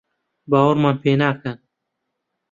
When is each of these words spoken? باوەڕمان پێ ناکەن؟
باوەڕمان 0.49 0.95
پێ 1.03 1.11
ناکەن؟ 1.21 1.57